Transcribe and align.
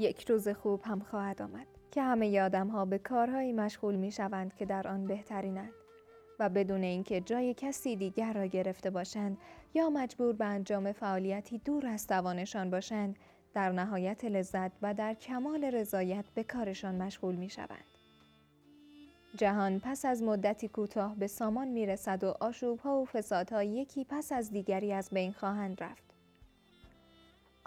یک 0.00 0.30
روز 0.30 0.48
خوب 0.48 0.80
هم 0.84 1.00
خواهد 1.00 1.42
آمد 1.42 1.66
که 1.90 2.02
همه 2.02 2.40
آدم 2.40 2.68
ها 2.68 2.84
به 2.84 2.98
کارهایی 2.98 3.52
مشغول 3.52 3.94
می 3.94 4.12
شوند 4.12 4.54
که 4.54 4.64
در 4.66 4.88
آن 4.88 5.06
بهترینند 5.06 5.72
و 6.38 6.48
بدون 6.48 6.82
اینکه 6.82 7.20
جای 7.20 7.54
کسی 7.54 7.96
دیگر 7.96 8.32
را 8.32 8.46
گرفته 8.46 8.90
باشند 8.90 9.38
یا 9.74 9.90
مجبور 9.90 10.32
به 10.32 10.44
انجام 10.44 10.92
فعالیتی 10.92 11.58
دور 11.58 11.86
از 11.86 12.06
توانشان 12.06 12.70
باشند 12.70 13.16
در 13.54 13.72
نهایت 13.72 14.24
لذت 14.24 14.72
و 14.82 14.94
در 14.94 15.14
کمال 15.14 15.64
رضایت 15.64 16.24
به 16.34 16.44
کارشان 16.44 16.94
مشغول 16.94 17.34
می 17.34 17.50
شوند. 17.50 17.84
جهان 19.36 19.80
پس 19.80 20.04
از 20.04 20.22
مدتی 20.22 20.68
کوتاه 20.68 21.16
به 21.16 21.26
سامان 21.26 21.68
می 21.68 21.86
رسد 21.86 22.24
و 22.24 22.34
آشوبها 22.40 23.00
و 23.00 23.04
فسادها 23.04 23.62
یکی 23.62 24.04
پس 24.04 24.32
از 24.32 24.50
دیگری 24.50 24.92
از 24.92 25.10
بین 25.12 25.32
خواهند 25.32 25.82
رفت. 25.82 26.09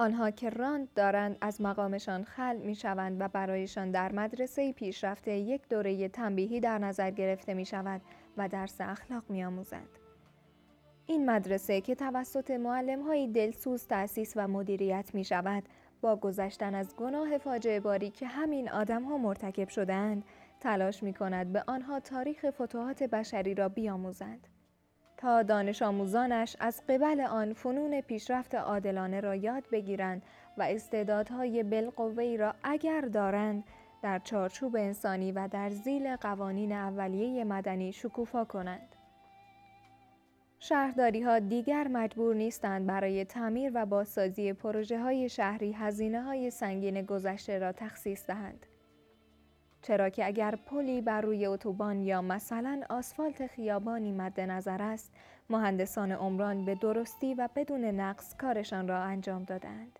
آنها 0.03 0.31
که 0.31 0.49
راند 0.49 0.93
دارند 0.95 1.37
از 1.41 1.61
مقامشان 1.61 2.23
خل 2.23 2.57
می 2.57 2.75
شوند 2.75 3.21
و 3.21 3.27
برایشان 3.27 3.91
در 3.91 4.11
مدرسه 4.11 4.73
پیشرفته 4.73 5.31
یک 5.31 5.61
دوره 5.69 6.09
تنبیهی 6.09 6.59
در 6.59 6.77
نظر 6.77 7.11
گرفته 7.11 7.53
می 7.53 7.65
شود 7.65 8.01
و 8.37 8.47
درس 8.47 8.81
اخلاق 8.81 9.23
می 9.29 9.43
آموزند. 9.43 9.89
این 11.05 11.29
مدرسه 11.29 11.81
که 11.81 11.95
توسط 11.95 12.51
معلم 12.51 13.01
های 13.01 13.27
دلسوز 13.27 13.87
تأسیس 13.87 14.33
و 14.35 14.47
مدیریت 14.47 15.11
می 15.13 15.23
شود 15.23 15.63
با 16.01 16.15
گذشتن 16.15 16.75
از 16.75 16.95
گناه 16.95 17.37
فاجعه 17.37 17.79
باری 17.79 18.09
که 18.09 18.27
همین 18.27 18.69
آدم 18.69 19.03
ها 19.03 19.17
مرتکب 19.17 19.69
شدند 19.69 20.23
تلاش 20.59 21.03
می 21.03 21.13
کند 21.13 21.53
به 21.53 21.63
آنها 21.67 21.99
تاریخ 21.99 22.45
فتوحات 22.49 23.03
بشری 23.03 23.55
را 23.55 23.69
بیاموزند. 23.69 24.47
دانش 25.23 25.81
آموزانش 25.81 26.55
از 26.59 26.81
قبل 26.89 27.21
آن 27.21 27.53
فنون 27.53 28.01
پیشرفت 28.01 28.55
عادلانه 28.55 29.19
را 29.19 29.35
یاد 29.35 29.63
بگیرند 29.71 30.21
و 30.57 30.63
استعدادهای 30.63 31.63
بالقوه‌ای 31.63 32.37
را 32.37 32.55
اگر 32.63 33.01
دارند 33.01 33.63
در 34.01 34.19
چارچوب 34.19 34.75
انسانی 34.75 35.31
و 35.31 35.47
در 35.47 35.69
زیل 35.69 36.15
قوانین 36.15 36.71
اولیه 36.71 37.43
مدنی 37.43 37.91
شکوفا 37.91 38.45
کنند. 38.45 38.95
شهرداری 40.59 41.21
ها 41.21 41.39
دیگر 41.39 41.87
مجبور 41.87 42.35
نیستند 42.35 42.87
برای 42.87 43.25
تعمیر 43.25 43.71
و 43.75 43.85
بازسازی 43.85 44.53
پروژه 44.53 44.99
های 44.99 45.29
شهری 45.29 45.71
هزینه 45.71 46.21
های 46.21 46.49
سنگین 46.49 47.01
گذشته 47.01 47.59
را 47.59 47.71
تخصیص 47.71 48.27
دهند. 48.27 48.65
چرا 49.83 50.09
که 50.09 50.25
اگر 50.25 50.55
پلی 50.55 51.01
بر 51.01 51.21
روی 51.21 51.45
اتوبان 51.45 52.01
یا 52.01 52.21
مثلا 52.21 52.81
آسفالت 52.89 53.47
خیابانی 53.47 54.11
مد 54.11 54.39
نظر 54.39 54.81
است 54.81 55.13
مهندسان 55.49 56.11
عمران 56.11 56.65
به 56.65 56.75
درستی 56.75 57.33
و 57.33 57.49
بدون 57.55 57.85
نقص 57.85 58.35
کارشان 58.35 58.87
را 58.87 59.03
انجام 59.03 59.43
دادند. 59.43 59.99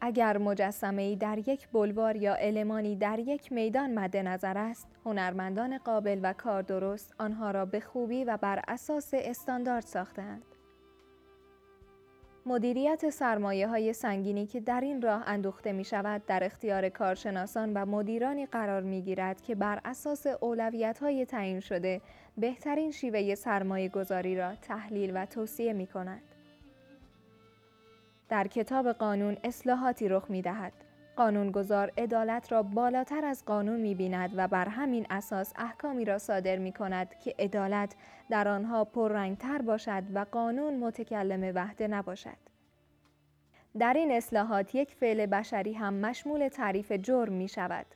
اگر 0.00 0.38
مجسمه 0.38 1.16
در 1.16 1.38
یک 1.38 1.68
بلوار 1.68 2.16
یا 2.16 2.34
المانی 2.34 2.96
در 2.96 3.18
یک 3.18 3.52
میدان 3.52 3.94
مد 3.94 4.16
نظر 4.16 4.58
است 4.58 4.88
هنرمندان 5.04 5.78
قابل 5.78 6.20
و 6.22 6.32
کار 6.32 6.62
درست 6.62 7.14
آنها 7.18 7.50
را 7.50 7.64
به 7.64 7.80
خوبی 7.80 8.24
و 8.24 8.36
بر 8.36 8.62
اساس 8.68 9.10
استاندارد 9.14 9.86
ساختند 9.86 10.51
مدیریت 12.46 13.10
سرمایه 13.10 13.68
های 13.68 13.92
سنگینی 13.92 14.46
که 14.46 14.60
در 14.60 14.80
این 14.80 15.02
راه 15.02 15.22
اندوخته 15.26 15.72
می 15.72 15.84
شود 15.84 16.26
در 16.26 16.44
اختیار 16.44 16.88
کارشناسان 16.88 17.72
و 17.74 17.86
مدیرانی 17.86 18.46
قرار 18.46 18.82
می 18.82 19.02
گیرد 19.02 19.42
که 19.42 19.54
بر 19.54 19.80
اساس 19.84 20.26
اولویت 20.26 20.98
های 20.98 21.26
تعیین 21.26 21.60
شده 21.60 22.00
بهترین 22.38 22.90
شیوه 22.90 23.34
سرمایه 23.34 23.88
گذاری 23.88 24.36
را 24.36 24.54
تحلیل 24.54 25.12
و 25.14 25.26
توصیه 25.26 25.72
می 25.72 25.86
کنند. 25.86 26.22
در 28.28 28.46
کتاب 28.46 28.92
قانون 28.92 29.36
اصلاحاتی 29.44 30.08
رخ 30.08 30.30
می 30.30 30.42
دهد. 30.42 30.72
قانونگذار 31.16 31.92
عدالت 31.98 32.52
را 32.52 32.62
بالاتر 32.62 33.24
از 33.24 33.44
قانون 33.44 33.80
می 33.80 33.94
بیند 33.94 34.30
و 34.36 34.48
بر 34.48 34.68
همین 34.68 35.06
اساس 35.10 35.52
احکامی 35.56 36.04
را 36.04 36.18
صادر 36.18 36.58
می 36.58 36.72
کند 36.72 37.18
که 37.18 37.34
عدالت 37.38 37.94
در 38.30 38.48
آنها 38.48 38.84
پررنگتر 38.84 39.62
باشد 39.62 40.02
و 40.14 40.26
قانون 40.32 40.76
متکلم 40.76 41.52
وحده 41.54 41.88
نباشد. 41.88 42.36
در 43.78 43.92
این 43.92 44.12
اصلاحات 44.12 44.74
یک 44.74 44.94
فعل 44.94 45.26
بشری 45.26 45.72
هم 45.72 45.94
مشمول 45.94 46.48
تعریف 46.48 46.92
جرم 46.92 47.32
می 47.32 47.48
شود. 47.48 47.86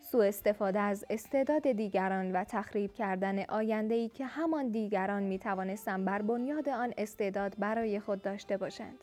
سوء 0.00 0.26
استفاده 0.26 0.80
از 0.80 1.04
استعداد 1.10 1.72
دیگران 1.72 2.32
و 2.32 2.44
تخریب 2.44 2.92
کردن 2.92 3.44
آینده‌ای 3.44 4.08
که 4.08 4.26
همان 4.26 4.68
دیگران 4.68 5.22
می 5.22 5.38
توانستند 5.38 6.04
بر 6.04 6.22
بنیاد 6.22 6.68
آن 6.68 6.94
استعداد 6.98 7.54
برای 7.58 8.00
خود 8.00 8.22
داشته 8.22 8.56
باشند. 8.56 8.98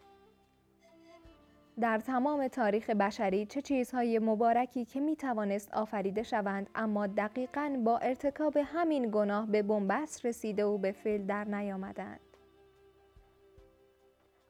در 1.81 1.99
تمام 1.99 2.47
تاریخ 2.47 2.89
بشری 2.89 3.45
چه 3.45 3.61
چیزهای 3.61 4.19
مبارکی 4.19 4.85
که 4.85 4.99
می 4.99 5.15
توانست 5.15 5.73
آفریده 5.73 6.23
شوند 6.23 6.69
اما 6.75 7.07
دقیقا 7.07 7.81
با 7.85 7.97
ارتکاب 7.97 8.57
همین 8.57 9.09
گناه 9.11 9.47
به 9.47 9.61
بنبست 9.61 10.25
رسیده 10.25 10.65
و 10.65 10.77
به 10.77 10.91
فعل 10.91 11.25
در 11.25 11.43
نیامدند. 11.43 12.19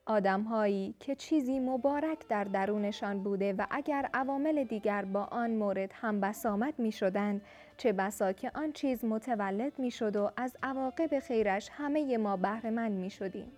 آدمهایی 0.06 0.96
که 1.00 1.16
چیزی 1.16 1.60
مبارک 1.60 2.28
در 2.28 2.44
درونشان 2.44 3.24
بوده 3.24 3.54
و 3.54 3.66
اگر 3.72 4.10
عوامل 4.14 4.64
دیگر 4.64 5.06
با 5.06 5.24
آن 5.24 5.52
مورد 5.52 5.92
هم 5.94 6.22
بسامت 6.22 6.74
می 6.78 6.92
شدند 6.92 7.42
چه 7.78 7.94
بسا 7.94 8.32
که 8.32 8.52
آن 8.56 8.72
چیز 8.72 9.06
متولد 9.06 9.80
می 9.80 9.92
شد 9.92 10.16
و 10.16 10.32
از 10.38 10.58
عواقب 10.64 11.20
خیرش 11.20 11.70
همه 11.72 12.18
ما 12.18 12.38
بهرهمند 12.38 12.92
می 12.92 13.10
شدیم. 13.10 13.52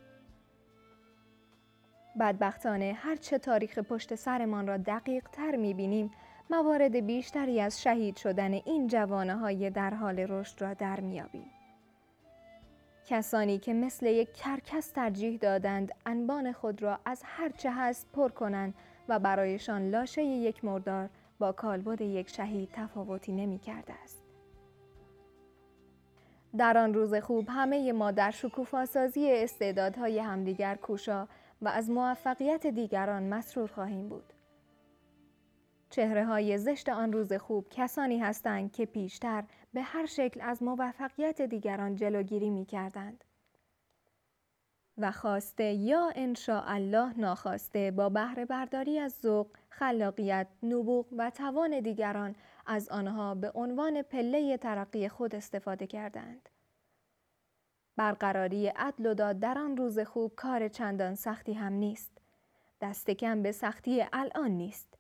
بدبختانه 2.20 2.98
هرچه 2.98 3.38
تاریخ 3.38 3.80
پشت 3.80 4.16
سرمان 4.16 4.68
را 4.68 4.78
دقیق 4.78 5.28
تر 5.32 5.56
می 5.56 5.74
بینیم 5.74 6.12
موارد 6.50 6.96
بیشتری 6.96 7.62
از 7.62 7.82
شهید 7.82 8.18
شدن 8.18 8.54
این 8.54 8.88
جوانه 8.88 9.36
های 9.36 9.70
در 9.70 9.94
حال 9.94 10.20
رشد 10.20 10.62
را 10.62 10.74
در 10.74 11.00
میابیم. 11.00 11.52
کسانی 13.06 13.58
که 13.58 13.74
مثل 13.74 14.06
یک 14.06 14.34
کرکس 14.34 14.92
ترجیح 14.92 15.38
دادند 15.38 15.92
انبان 16.06 16.52
خود 16.52 16.84
را 16.84 17.00
از 17.06 17.22
هرچه 17.26 17.72
هست 17.72 18.08
پر 18.14 18.30
کنند 18.30 18.74
و 19.08 19.20
برایشان 19.20 19.90
لاشه 19.90 20.24
یک 20.24 20.66
مردار 20.66 21.10
با 21.40 21.52
کالبد 21.52 22.02
یک 22.02 22.30
شهید 22.30 22.70
تفاوتی 22.74 23.32
نمی 23.32 23.60
کرده 23.60 23.94
است. 24.04 24.22
در 26.58 26.78
آن 26.78 26.94
روز 26.94 27.16
خوب 27.16 27.50
همه 27.50 27.92
ما 27.92 28.12
در 28.12 28.32
شکوفاسازی 28.32 29.32
استعدادهای 29.32 30.20
همدیگر 30.20 30.76
کوشا 30.76 31.28
و 31.62 31.68
از 31.68 31.90
موفقیت 31.90 32.68
دیگران 32.68 33.24
مسرور 33.24 33.68
خواهیم 33.68 34.10
بود. 34.10 34.34
چهره 35.90 36.26
های 36.26 36.58
زشت 36.58 36.90
آن 36.90 37.14
روز 37.14 37.34
خوب 37.34 37.68
کسانی 37.70 38.20
هستند 38.20 38.72
که 38.72 38.86
پیشتر 38.86 39.44
به 39.74 39.82
هر 39.82 40.06
شکل 40.06 40.42
از 40.42 40.64
موفقیت 40.64 41.42
دیگران 41.42 41.96
جلوگیری 41.96 42.50
می 42.50 42.66
کردند. 42.66 43.24
و 44.98 45.12
خواسته 45.12 45.64
یا 45.64 46.12
انشاء 46.16 46.64
الله 46.66 47.20
ناخواسته 47.20 47.92
با 47.92 48.10
بهره 48.10 48.46
برداری 48.46 49.00
از 49.00 49.20
ذوق، 49.22 49.48
خلاقیت، 49.70 50.48
نبوغ 50.64 51.06
و 51.18 51.30
توان 51.30 51.80
دیگران 51.80 52.36
از 52.66 52.90
آنها 52.90 53.36
به 53.36 53.52
عنوان 53.56 54.02
پله 54.02 54.58
ترقی 54.58 55.10
خود 55.10 55.36
استفاده 55.36 55.88
کردند. 55.88 56.50
برقراری 57.96 58.68
عدل 58.68 59.06
و 59.06 59.14
داد 59.14 59.40
در 59.40 59.58
آن 59.58 59.78
روز 59.78 60.00
خوب 60.00 60.36
کار 60.36 60.68
چندان 60.68 61.16
سختی 61.16 61.54
هم 61.54 61.74
نیست. 61.74 62.18
دست 62.82 63.10
کم 63.10 63.44
به 63.44 63.52
سختی 63.52 64.06
الان 64.14 64.52
نیست. 64.52 64.98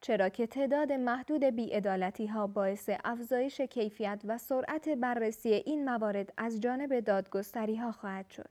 چرا 0.00 0.28
که 0.28 0.46
تعداد 0.46 0.92
محدود 0.92 1.44
بیعدالتی 1.44 2.26
ها 2.26 2.46
باعث 2.46 2.90
افزایش 3.04 3.60
کیفیت 3.60 4.20
و 4.24 4.38
سرعت 4.38 4.88
بررسی 4.88 5.52
این 5.52 5.84
موارد 5.84 6.32
از 6.36 6.60
جانب 6.60 7.00
دادگستری 7.00 7.76
ها 7.76 7.92
خواهد 7.92 8.30
شد. 8.30 8.50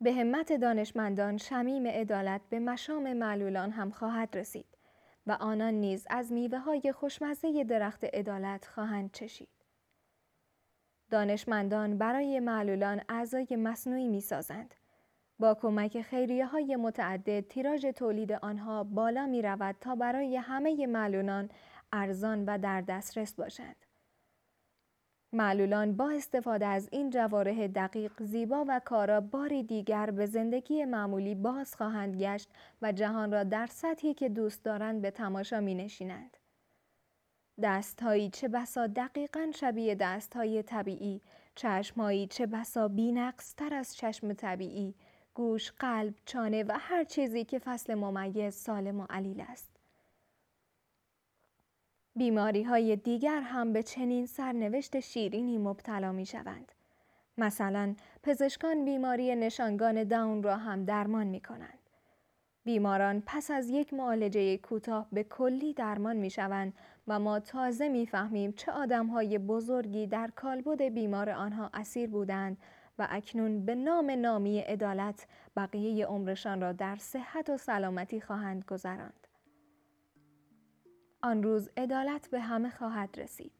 به 0.00 0.12
همت 0.12 0.52
دانشمندان 0.52 1.36
شمیم 1.36 1.86
عدالت 1.86 2.40
به 2.50 2.58
مشام 2.58 3.12
معلولان 3.12 3.70
هم 3.70 3.90
خواهد 3.90 4.36
رسید 4.36 4.66
و 5.26 5.32
آنان 5.40 5.74
نیز 5.74 6.06
از 6.10 6.32
میوه 6.32 6.58
های 6.58 6.92
خوشمزه 6.92 7.64
درخت 7.64 8.04
عدالت 8.04 8.66
خواهند 8.66 9.12
چشید. 9.12 9.57
دانشمندان 11.10 11.98
برای 11.98 12.40
معلولان 12.40 13.00
اعضای 13.08 13.46
مصنوعی 13.50 14.08
می 14.08 14.20
سازند. 14.20 14.74
با 15.38 15.54
کمک 15.54 16.02
خیریه 16.02 16.46
های 16.46 16.76
متعدد 16.76 17.40
تیراژ 17.40 17.86
تولید 17.86 18.32
آنها 18.32 18.84
بالا 18.84 19.26
می 19.26 19.42
رود 19.42 19.76
تا 19.80 19.94
برای 19.94 20.36
همه 20.36 20.86
معلولان 20.86 21.50
ارزان 21.92 22.44
و 22.44 22.58
در 22.58 22.80
دسترس 22.80 23.34
باشند. 23.34 23.76
معلولان 25.32 25.96
با 25.96 26.10
استفاده 26.10 26.66
از 26.66 26.88
این 26.92 27.10
جواره 27.10 27.68
دقیق 27.68 28.22
زیبا 28.22 28.64
و 28.68 28.80
کارا 28.84 29.20
باری 29.20 29.62
دیگر 29.62 30.10
به 30.10 30.26
زندگی 30.26 30.84
معمولی 30.84 31.34
باز 31.34 31.74
خواهند 31.74 32.22
گشت 32.22 32.50
و 32.82 32.92
جهان 32.92 33.32
را 33.32 33.44
در 33.44 33.66
سطحی 33.66 34.14
که 34.14 34.28
دوست 34.28 34.64
دارند 34.64 35.02
به 35.02 35.10
تماشا 35.10 35.60
می 35.60 35.74
نشینند. 35.74 36.37
دستهایی 37.62 38.30
چه 38.30 38.48
بسا 38.48 38.86
دقیقا 38.86 39.50
شبیه 39.54 39.94
دستهای 39.94 40.62
طبیعی، 40.62 41.20
چشمهایی 41.54 42.26
چه 42.26 42.46
بسا 42.46 42.88
بینقصتر 42.88 43.74
از 43.74 43.96
چشم 43.96 44.32
طبیعی، 44.32 44.94
گوش، 45.34 45.72
قلب، 45.72 46.14
چانه 46.24 46.64
و 46.64 46.78
هر 46.80 47.04
چیزی 47.04 47.44
که 47.44 47.58
فصل 47.58 47.94
ممیز 47.94 48.54
سالم 48.54 49.00
و 49.00 49.06
علیل 49.10 49.40
است. 49.48 49.70
بیماری 52.16 52.62
های 52.62 52.96
دیگر 52.96 53.40
هم 53.40 53.72
به 53.72 53.82
چنین 53.82 54.26
سرنوشت 54.26 55.00
شیرینی 55.00 55.58
مبتلا 55.58 56.12
می 56.12 56.26
شوند. 56.26 56.72
مثلا 57.38 57.94
پزشکان 58.22 58.84
بیماری 58.84 59.36
نشانگان 59.36 60.04
داون 60.04 60.42
را 60.42 60.56
هم 60.56 60.84
درمان 60.84 61.26
می 61.26 61.40
کنند. 61.40 61.78
بیماران 62.64 63.22
پس 63.26 63.50
از 63.50 63.70
یک 63.70 63.94
معالجه 63.94 64.56
کوتاه 64.56 65.08
به 65.12 65.24
کلی 65.24 65.72
درمان 65.72 66.16
می 66.16 66.30
شوند 66.30 66.72
و 67.08 67.18
ما 67.18 67.40
تازه 67.40 67.88
می 67.88 68.06
فهمیم 68.06 68.52
چه 68.52 68.72
آدم 68.72 69.06
های 69.06 69.38
بزرگی 69.38 70.06
در 70.06 70.30
کالبد 70.36 70.82
بیمار 70.82 71.30
آنها 71.30 71.70
اسیر 71.74 72.10
بودند 72.10 72.56
و 72.98 73.06
اکنون 73.10 73.64
به 73.64 73.74
نام 73.74 74.10
نامی 74.10 74.60
عدالت 74.60 75.26
بقیه 75.56 76.06
عمرشان 76.06 76.60
را 76.60 76.72
در 76.72 76.96
صحت 76.96 77.50
و 77.50 77.56
سلامتی 77.56 78.20
خواهند 78.20 78.64
گذراند. 78.64 79.26
آن 81.22 81.42
روز 81.42 81.70
عدالت 81.76 82.30
به 82.30 82.40
همه 82.40 82.70
خواهد 82.70 83.18
رسید. 83.18 83.52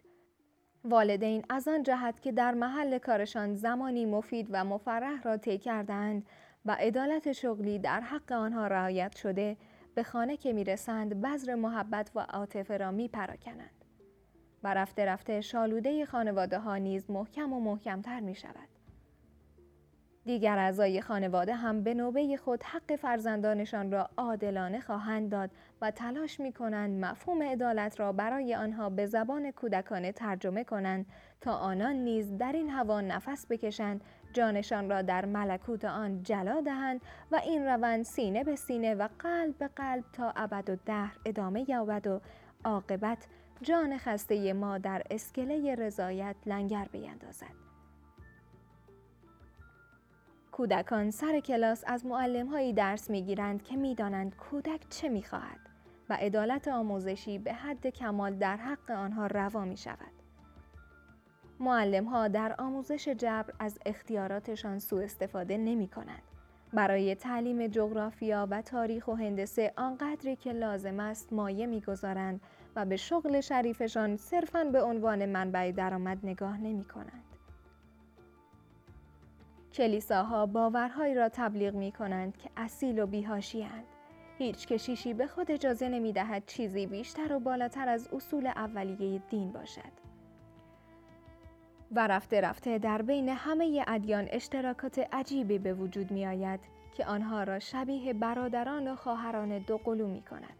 والدین 0.84 1.44
از 1.50 1.68
آن 1.68 1.82
جهت 1.82 2.20
که 2.20 2.32
در 2.32 2.54
محل 2.54 2.98
کارشان 2.98 3.54
زمانی 3.54 4.06
مفید 4.06 4.48
و 4.50 4.64
مفرح 4.64 5.22
را 5.22 5.36
طی 5.36 5.58
کردند 5.58 6.26
و 6.66 6.76
عدالت 6.80 7.32
شغلی 7.32 7.78
در 7.78 8.00
حق 8.00 8.32
آنها 8.32 8.66
رعایت 8.66 9.16
شده 9.16 9.56
به 9.98 10.04
خانه 10.04 10.36
که 10.36 10.52
می‌رسند 10.52 11.20
بذر 11.20 11.54
محبت 11.54 12.10
و 12.14 12.20
عاطفه 12.20 12.76
را 12.76 12.90
می 12.90 13.08
پراکنند. 13.08 13.84
و 14.62 14.74
رفته 14.74 15.04
رفته 15.04 15.40
شالوده 15.40 16.06
خانواده 16.06 16.58
ها 16.58 16.76
نیز 16.76 17.10
محکم 17.10 17.52
و 17.52 17.60
محکمتر 17.60 18.20
می 18.20 18.34
شود. 18.34 18.68
دیگر 20.24 20.58
اعضای 20.58 21.00
خانواده 21.00 21.54
هم 21.54 21.82
به 21.82 21.94
نوبه 21.94 22.36
خود 22.36 22.62
حق 22.62 22.96
فرزندانشان 22.96 23.92
را 23.92 24.10
عادلانه 24.16 24.80
خواهند 24.80 25.30
داد 25.30 25.50
و 25.80 25.90
تلاش 25.90 26.40
می 26.40 26.52
کنند 26.52 27.04
مفهوم 27.04 27.42
عدالت 27.42 28.00
را 28.00 28.12
برای 28.12 28.54
آنها 28.54 28.90
به 28.90 29.06
زبان 29.06 29.50
کودکانه 29.50 30.12
ترجمه 30.12 30.64
کنند 30.64 31.06
تا 31.40 31.52
آنان 31.52 31.96
نیز 31.96 32.36
در 32.36 32.52
این 32.52 32.70
هوا 32.70 33.00
نفس 33.00 33.46
بکشند 33.50 34.00
جانشان 34.32 34.90
را 34.90 35.02
در 35.02 35.25
ملکوت 35.25 35.84
آن 35.84 36.22
جلا 36.22 36.60
دهند 36.60 37.00
و 37.32 37.36
این 37.36 37.66
روند 37.66 38.04
سینه 38.04 38.44
به 38.44 38.56
سینه 38.56 38.94
و 38.94 39.08
قلب 39.19 39.58
به 39.58 39.69
قلب 39.69 40.04
تا 40.12 40.32
ابد 40.36 40.70
و 40.70 40.76
دهر 40.86 41.16
ادامه 41.25 41.70
یابد 41.70 42.06
و 42.06 42.20
عاقبت 42.64 43.26
جان 43.62 43.98
خسته 43.98 44.52
ما 44.52 44.78
در 44.78 45.02
اسکله 45.10 45.75
رضایت 45.75 46.36
لنگر 46.46 46.88
بیندازد. 46.92 47.69
کودکان 50.52 51.10
سر 51.10 51.40
کلاس 51.40 51.84
از 51.86 52.06
معلم 52.06 52.72
درس 52.72 53.10
می 53.10 53.22
گیرند 53.22 53.62
که 53.62 53.76
می 53.76 53.94
دانند 53.94 54.36
کودک 54.36 54.88
چه 54.88 55.08
می 55.08 55.22
خواهد 55.22 55.60
و 56.08 56.14
عدالت 56.20 56.69
آموزشی 56.69 57.38
به 57.38 57.52
حد 57.52 57.86
کمال 57.86 58.34
در 58.34 58.56
حق 58.56 58.90
آنها 58.90 59.26
روا 59.26 59.64
می 59.64 59.76
شود. 59.76 60.17
معلم 61.60 62.05
ها 62.05 62.28
در 62.28 62.55
آموزش 62.58 63.08
جبر 63.08 63.52
از 63.58 63.78
اختیاراتشان 63.87 64.78
سوء 64.78 65.05
استفاده 65.05 65.56
نمی 65.56 65.88
کنند. 65.88 66.22
برای 66.72 67.14
تعلیم 67.14 67.66
جغرافیا 67.66 68.49
و 68.50 68.62
تاریخ 68.62 69.08
و 69.08 69.14
هندسه 69.14 69.72
آنقدری 69.76 70.37
که 70.37 70.52
لازم 70.52 71.00
است 71.00 71.32
مایه 71.32 71.66
می‌گذارند 71.66 72.40
و 72.76 72.84
به 72.84 72.96
شغل 72.96 73.40
شریفشان 73.40 74.16
صرفاً 74.16 74.64
به 74.64 74.82
عنوان 74.82 75.26
منبع 75.26 75.72
درآمد 75.72 76.19
نگاه 76.22 76.60
نمی 76.60 76.84
کنند. 76.84 77.25
کلیساها 79.72 80.46
باورهایی 80.46 81.14
را 81.14 81.28
تبلیغ 81.28 81.75
می 81.75 81.93
کنند 81.93 82.37
که 82.37 82.50
اصیل 82.56 82.99
و 82.99 83.06
بیهاشی 83.06 83.62
هند. 83.62 83.84
هیچ 84.38 84.66
کشیشی 84.66 85.14
به 85.14 85.26
خود 85.26 85.50
اجازه 85.50 85.88
نمی 85.88 86.12
دهد 86.12 86.43
چیزی 86.46 86.87
بیشتر 86.87 87.32
و 87.32 87.40
بالاتر 87.40 87.88
از 87.88 88.08
اصول 88.12 88.46
اولیه 88.46 89.22
دین 89.31 89.52
باشد. 89.52 90.07
و 91.93 92.06
رفته 92.06 92.40
رفته 92.40 92.79
در 92.79 93.02
بین 93.02 93.29
همه 93.29 93.85
ادیان 93.87 94.29
اشتراکات 94.31 94.99
عجیبی 95.12 95.58
به 95.58 95.75
وجود 95.75 96.11
می 96.11 96.26
آید 96.26 96.61
که 96.93 97.06
آنها 97.06 97.43
را 97.43 97.58
شبیه 97.58 98.12
برادران 98.12 98.88
و 98.88 98.96
خواهران 98.96 99.58
دو 99.58 99.79
قلو 99.79 100.06
می 100.06 100.23
کند. 100.23 100.56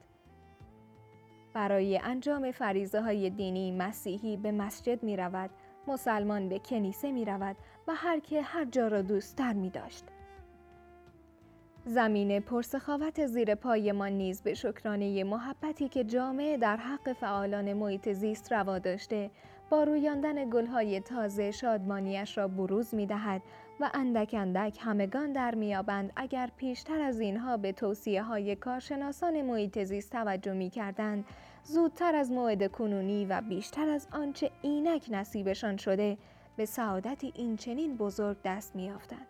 برای 1.55 1.99
انجام 1.99 2.51
فریزه 2.51 3.01
های 3.01 3.31
دینی 3.31 3.73
مسیحی 3.73 4.37
به 4.37 4.53
مسجد 4.53 5.03
می 5.03 5.17
رود 5.17 5.51
مسلمان 5.87 6.49
به 6.49 6.59
کنیسه 6.59 7.13
می 7.13 7.25
رود 7.25 7.57
و 7.89 7.95
هر 7.95 8.21
که 8.21 8.43
هر 8.43 8.65
جا 8.65 8.89
را 8.89 9.03
دوستتر 9.03 9.53
می 9.53 9.71
داشت. 9.71 10.05
زمین 11.85 12.41
پرسخاوت 12.41 13.27
زیر 13.27 13.55
پایمان 13.55 14.13
نیز 14.13 14.43
به 14.43 14.55
شکرانه 14.55 15.25
محبتی 15.25 15.89
که 15.89 16.05
جامعه 16.05 16.57
در 16.57 16.77
حق 16.77 17.13
فعالان 17.13 17.73
محیط 17.73 18.13
زیست 18.13 18.53
روا 18.53 18.79
داشته 18.79 19.31
با 19.71 19.85
رویاندن 19.85 20.51
گلهای 20.51 21.01
تازه 21.01 21.51
شادمانیش 21.51 22.39
را 22.39 22.49
بروز 22.49 22.95
می 22.95 23.07
دهد 23.07 23.43
و 23.81 23.91
اندک 23.95 24.35
اندک 24.39 24.79
همگان 24.81 25.33
در 25.33 25.55
میابند 25.55 26.13
اگر 26.17 26.51
پیشتر 26.57 27.01
از 27.01 27.21
اینها 27.21 27.57
به 27.57 27.73
توصیه 27.73 28.23
های 28.23 28.57
کارشناسان 28.57 29.43
محیط 29.43 29.85
زیست 29.85 30.13
توجه 30.13 30.53
می 30.53 30.71
کردند 30.71 31.25
زودتر 31.63 32.15
از 32.15 32.31
موعد 32.31 32.73
کنونی 32.73 33.27
و 33.27 33.41
بیشتر 33.41 33.89
از 33.89 34.09
آنچه 34.13 34.51
اینک 34.63 35.07
نصیبشان 35.11 35.77
شده 35.77 36.19
به 36.57 36.65
سعادتی 36.65 37.33
این 37.37 37.57
چنین 37.57 37.97
بزرگ 37.97 38.37
دست 38.45 38.77
میافتند. 38.77 39.27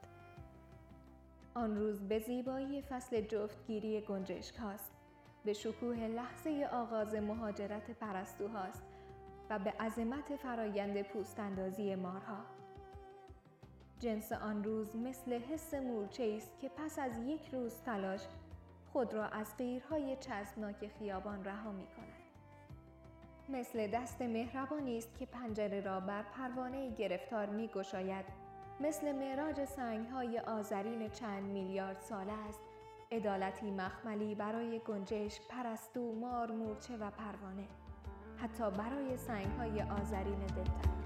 آن 1.55 1.76
روز 1.76 2.00
به 2.00 2.18
زیبایی 2.18 2.83
فصل 2.83 3.21
جفتگیری 3.21 4.00
گنجشک 4.00 4.57
هاست. 4.57 4.92
به 5.45 5.52
شکوه 5.52 5.97
لحظه 5.97 6.68
آغاز 6.73 7.14
مهاجرت 7.14 7.90
پرستو 7.90 8.49
هاست 8.49 8.83
و 9.50 9.59
به 9.59 9.71
عظمت 9.71 10.37
فرایند 10.37 11.02
پوستاندازی 11.02 11.95
مارها. 11.95 12.38
جنس 13.99 14.33
آن 14.33 14.64
روز 14.64 14.97
مثل 14.97 15.33
حس 15.33 15.75
مورچه 15.75 16.35
است 16.37 16.59
که 16.61 16.69
پس 16.69 16.99
از 16.99 17.19
یک 17.19 17.49
روز 17.52 17.75
تلاش 17.87 18.21
خود 18.93 19.14
را 19.14 19.26
از 19.26 19.57
قیرهای 19.57 20.17
چسبناک 20.17 20.90
خیابان 20.99 21.45
رها 21.45 21.73
می 21.73 21.87
کند. 21.87 22.19
مثل 23.49 23.87
دست 23.87 24.23
مهربانی 24.23 24.99
است 24.99 25.19
که 25.19 25.26
پنجره 25.26 25.81
را 25.81 26.00
بر 26.00 26.23
پروانه 26.23 26.90
گرفتار 26.95 27.47
می 27.47 27.69
گشاید. 27.69 28.25
مثل 28.81 29.12
معراج 29.12 29.64
سنگهای 29.64 30.38
آذرین 30.38 31.11
چند 31.11 31.43
میلیارد 31.43 32.00
ساله 32.00 32.33
است. 32.33 32.61
عدالتی 33.12 33.71
مخملی 33.71 34.35
برای 34.35 34.78
گنجش، 34.78 35.40
پرستو، 35.49 36.12
مار، 36.12 36.50
مورچه 36.50 36.97
و 36.97 37.11
پروانه. 37.11 37.69
حتی 38.42 38.71
برای 38.71 39.16
سنگهای 39.16 39.83
آذرین 39.83 40.38
دلتر. 40.38 40.98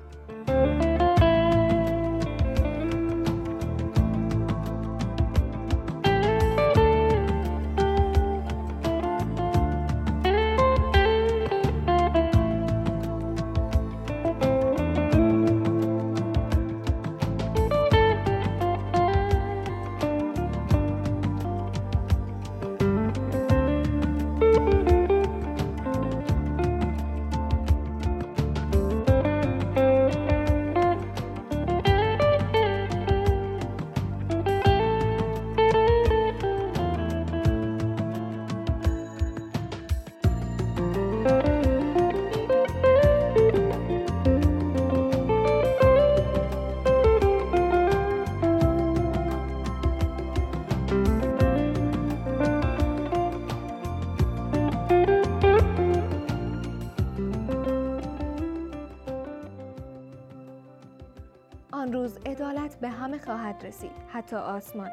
همه 63.02 63.18
خواهد 63.18 63.66
رسید 63.66 63.92
حتی 64.08 64.36
آسمان 64.36 64.90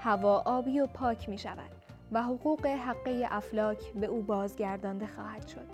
هوا 0.00 0.42
آبی 0.46 0.80
و 0.80 0.86
پاک 0.86 1.28
می 1.28 1.38
شود 1.38 1.70
و 2.12 2.22
حقوق 2.22 2.66
حقه 2.66 3.26
افلاک 3.30 3.92
به 3.92 4.06
او 4.06 4.22
بازگردانده 4.22 5.06
خواهد 5.06 5.46
شد 5.46 5.66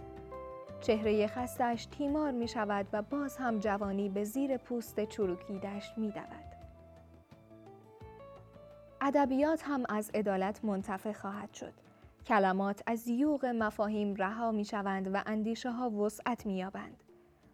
چهره 0.81 1.27
خستش 1.27 1.87
تیمار 1.87 2.31
می 2.31 2.49
شود 2.49 2.87
و 2.93 3.03
باز 3.03 3.37
هم 3.37 3.59
جوانی 3.59 4.09
به 4.09 4.25
زیر 4.25 4.57
پوست 4.57 5.05
چروکیدش 5.05 5.93
می 5.97 6.11
دود. 6.11 6.53
ادبیات 9.01 9.63
هم 9.65 9.85
از 9.89 10.11
عدالت 10.15 10.65
منتفع 10.65 11.13
خواهد 11.13 11.55
شد. 11.55 11.73
کلمات 12.27 12.83
از 12.87 13.09
یوغ 13.09 13.47
مفاهیم 13.47 14.15
رها 14.15 14.53
می 14.53 14.65
شوند 14.65 15.15
و 15.15 15.23
اندیشه 15.27 15.71
ها 15.71 15.91
وسعت 15.91 16.47
می 16.47 16.57
یابند. 16.57 17.02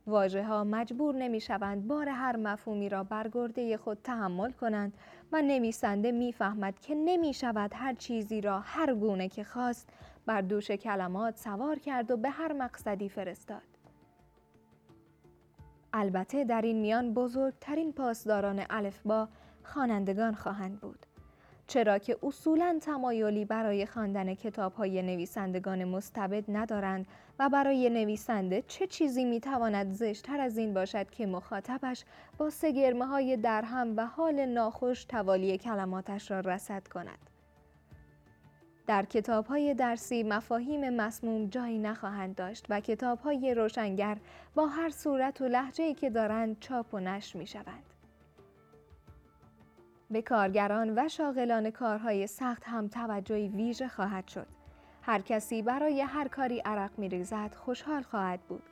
واجه 0.09 0.45
ها 0.45 0.65
مجبور 0.65 1.15
نمی 1.15 1.41
شوند 1.41 1.87
بار 1.87 2.09
هر 2.09 2.37
مفهومی 2.37 2.89
را 2.89 3.05
برگرده 3.05 3.77
خود 3.77 3.99
تحمل 4.05 4.51
کنند 4.51 4.93
و 5.33 5.43
نویسنده 5.43 6.13
می‌فهمد 6.13 6.81
که 6.81 6.95
نمی 6.95 7.35
شود 7.35 7.71
هر 7.75 7.95
چیزی 7.95 8.41
را 8.41 8.61
هر 8.61 8.95
گونه 8.95 9.29
که 9.29 9.45
خواست 9.45 9.89
بر 10.27 10.41
دوش 10.41 10.71
کلمات 10.71 11.37
سوار 11.37 11.79
کرد 11.79 12.11
و 12.11 12.17
به 12.17 12.31
هر 12.31 12.53
مقصدی 12.53 13.09
فرستاد. 13.09 13.63
البته 15.93 16.45
در 16.45 16.63
این 16.63 16.81
میان 16.81 17.15
بزرگترین 17.15 17.93
پاسداران 17.93 18.63
الفبا 18.71 19.29
خوانندگان 19.63 20.35
خواهند 20.35 20.81
بود. 20.81 21.07
چرا 21.67 21.99
که 21.99 22.17
اصولا 22.23 22.79
تمایلی 22.83 23.45
برای 23.45 23.87
خواندن 23.87 24.35
های 24.79 25.03
نویسندگان 25.03 25.85
مستبد 25.85 26.45
ندارند 26.49 27.07
و 27.39 27.49
برای 27.49 27.91
نویسنده 27.91 28.63
چه 28.63 28.87
چیزی 28.87 29.25
می‌تواند 29.25 29.93
زشتر 29.93 30.41
از 30.41 30.59
این 30.59 30.75
باشد 30.75 31.11
که 31.11 31.27
مخاطبش 31.27 32.05
با 32.39 32.51
سگرمه 32.51 33.07
های 33.07 33.37
درهم 33.37 33.97
و 33.97 34.07
حال 34.07 34.47
ناخوش 34.47 35.05
توالی 35.05 35.59
کلماتش 35.59 36.31
را 36.31 36.41
رسد 36.41 36.89
کند. 36.89 37.19
در 38.87 39.05
کتاب 39.05 39.47
های 39.47 39.75
درسی 39.75 40.23
مفاهیم 40.23 40.91
مسموم 40.91 41.47
جایی 41.47 41.79
نخواهند 41.79 42.35
داشت 42.35 42.67
و 42.69 42.81
کتاب 42.81 43.19
های 43.19 43.55
روشنگر 43.55 44.17
با 44.55 44.67
هر 44.67 44.91
صورت 44.91 45.41
و 45.41 45.49
لحجه 45.49 45.95
که 45.95 46.11
دارند 46.11 46.61
چاپ 46.61 46.95
و 46.95 47.01
نشر 47.01 47.39
می 47.39 47.47
شوند. 47.47 47.85
به 50.11 50.23
کارگران 50.23 50.99
و 50.99 51.09
شاغلان 51.09 51.71
کارهای 51.71 52.27
سخت 52.27 52.63
هم 52.65 52.89
توجهی 52.89 53.49
ویژه 53.49 53.89
خواهد 53.89 54.29
شد. 54.29 54.58
هر 55.09 55.21
کسی 55.21 55.63
برای 55.63 56.01
هر 56.01 56.29
کاری 56.29 56.61
عرق 56.65 56.99
می 56.99 57.09
ریزد 57.09 57.55
خوشحال 57.55 58.03
خواهد 58.03 58.41
بود 58.41 58.63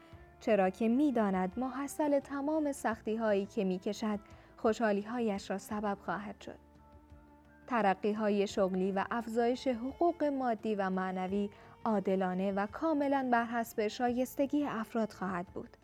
چرا 0.41 0.71
که 0.71 0.89
می 0.89 1.13
داند 1.13 1.59
محصل 1.59 2.21
تمام 2.21 2.73
سختی 2.73 3.17
هایی 3.17 3.47
که 3.47 3.65
می 3.65 3.79
کشد 3.79 4.19
خوشحالی 4.57 5.03
هایش 5.03 5.51
را 5.51 5.59
سبب 5.59 5.99
خواهد 6.05 6.41
شد. 6.41 6.59
ترقی 7.67 8.13
های 8.13 8.47
شغلی 8.47 8.93
و 8.93 9.05
افزایش 9.11 9.69
حقوق 9.69 10.25
مادی 10.25 10.75
و 10.75 10.91
معنوی 10.91 11.51
عادلانه 11.85 12.53
و 12.53 12.67
کاملا 12.67 13.29
بر 13.33 13.45
حسب 13.45 13.89
شایستگی 13.89 14.67
افراد 14.67 15.13
خواهد 15.13 15.47
بود. 15.47 15.77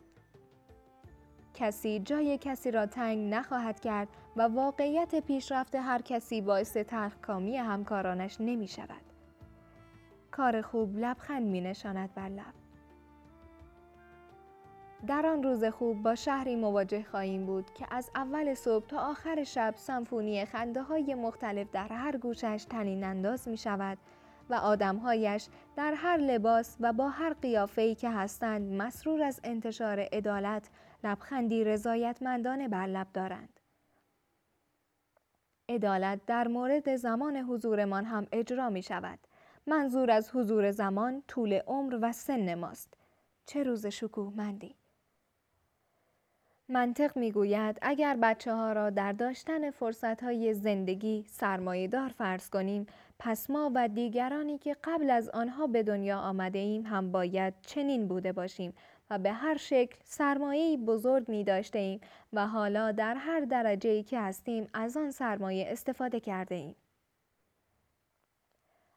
کسی 1.53 1.99
جای 1.99 2.37
کسی 2.37 2.71
را 2.71 2.85
تنگ 2.85 3.33
نخواهد 3.33 3.79
کرد 3.79 4.07
و 4.35 4.41
واقعیت 4.41 5.15
پیشرفت 5.15 5.75
هر 5.75 6.01
کسی 6.01 6.41
باعث 6.41 6.77
تلخکامی 6.77 7.57
همکارانش 7.57 8.37
نمی 8.39 8.67
شود. 8.67 9.12
کار 10.33 10.61
خوب 10.61 10.97
لبخند 10.97 11.47
می 11.47 11.61
نشاند 11.61 12.13
بر 12.13 12.29
لب. 12.29 12.53
در 15.07 15.25
آن 15.25 15.43
روز 15.43 15.63
خوب 15.65 16.03
با 16.03 16.15
شهری 16.15 16.55
مواجه 16.55 17.03
خواهیم 17.03 17.45
بود 17.45 17.73
که 17.73 17.85
از 17.91 18.11
اول 18.15 18.53
صبح 18.53 18.85
تا 18.85 18.97
آخر 18.97 19.43
شب 19.43 19.73
سمفونی 19.77 20.45
خنده 20.45 20.81
های 20.81 21.15
مختلف 21.15 21.67
در 21.71 21.87
هر 21.87 22.17
گوشش 22.17 22.65
تنین 22.69 23.03
انداز 23.03 23.47
می 23.47 23.57
شود 23.57 23.97
و 24.49 24.53
آدمهایش 24.53 25.47
در 25.75 25.93
هر 25.93 26.17
لباس 26.17 26.77
و 26.79 26.93
با 26.93 27.09
هر 27.09 27.33
قیافه‌ای 27.33 27.95
که 27.95 28.09
هستند 28.09 28.81
مسرور 28.81 29.23
از 29.23 29.39
انتشار 29.43 29.99
عدالت 29.99 30.69
لبخندی 31.03 31.63
رضایتمندانه 31.63 32.67
بر 32.67 32.87
لب 32.87 33.07
دارند. 33.13 33.59
عدالت 35.69 36.25
در 36.25 36.47
مورد 36.47 36.95
زمان 36.95 37.37
حضورمان 37.37 38.05
هم 38.05 38.27
اجرا 38.31 38.69
می 38.69 38.83
شود. 38.83 39.19
منظور 39.67 40.11
از 40.11 40.29
حضور 40.33 40.71
زمان 40.71 41.23
طول 41.27 41.53
عمر 41.53 41.99
و 42.01 42.11
سن 42.11 42.53
ماست. 42.53 42.93
چه 43.45 43.63
روز 43.63 43.85
شکوهمندی. 43.85 44.75
منطق 46.69 47.17
می‌گوید 47.17 47.79
اگر 47.81 48.17
بچه 48.21 48.53
ها 48.53 48.73
را 48.73 48.89
در 48.89 49.11
داشتن 49.11 49.71
فرصت 49.71 50.23
های 50.23 50.53
زندگی 50.53 51.25
سرمایه 51.27 51.87
دار 51.87 52.09
فرض 52.09 52.49
کنیم 52.49 52.85
پس 53.19 53.49
ما 53.49 53.71
و 53.75 53.87
دیگرانی 53.87 54.57
که 54.57 54.75
قبل 54.83 55.09
از 55.09 55.29
آنها 55.29 55.67
به 55.67 55.83
دنیا 55.83 56.19
آمده 56.19 56.59
ایم 56.59 56.85
هم 56.85 57.11
باید 57.11 57.53
چنین 57.61 58.07
بوده 58.07 58.31
باشیم 58.31 58.73
و 59.09 59.19
به 59.19 59.31
هر 59.31 59.57
شکل 59.57 59.97
سرمایه 60.03 60.77
بزرگ 60.77 61.29
می 61.29 61.43
داشته 61.43 61.79
ایم 61.79 62.01
و 62.33 62.47
حالا 62.47 62.91
در 62.91 63.15
هر 63.15 63.39
درجه 63.39 63.89
ای 63.89 64.03
که 64.03 64.19
هستیم 64.19 64.67
از 64.73 64.97
آن 64.97 65.11
سرمایه 65.11 65.65
استفاده 65.71 66.19
کرده 66.19 66.55
ایم. 66.55 66.75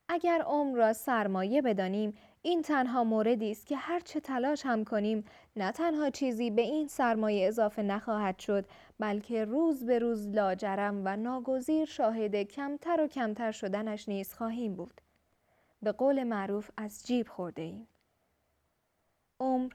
اگر 0.09 0.43
عمر 0.43 0.77
را 0.77 0.93
سرمایه 0.93 1.63
بدانیم 1.63 2.15
این 2.43 2.63
تنها 2.63 3.05
موردی 3.05 3.51
است 3.51 3.67
که 3.67 3.77
هر 3.77 4.01
چه 4.01 4.21
تلاش 4.21 4.67
هم 4.67 4.85
کنیم 4.85 5.25
نه 5.57 5.73
تنها 5.73 6.11
چیزی 6.11 6.51
به 6.51 6.63
این 6.63 6.89
سرمایه 6.89 7.49
اضافه 7.49 7.83
نخواهد 7.83 8.39
شد 8.39 8.65
بلکه 8.99 9.45
روز 9.45 9.87
به 9.87 9.99
روز 9.99 10.29
لاجرم 10.29 11.03
و 11.05 11.17
ناگزیر 11.17 11.85
شاهد 11.85 12.43
کمتر 12.43 13.01
و 13.01 13.07
کمتر 13.07 13.53
شدنش 13.53 14.09
نیز 14.09 14.35
خواهیم 14.35 14.75
بود. 14.75 15.01
به 15.83 15.93
قول 15.93 16.25
معروف 16.25 16.71
از 16.77 17.07
جیب 17.07 17.29
خورده 17.29 17.63
ایم. 17.63 17.89
عمر 19.41 19.73